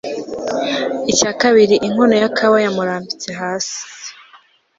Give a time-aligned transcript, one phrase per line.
[1.11, 3.77] icya kabiri inkono ya kawa yamurambitse hasi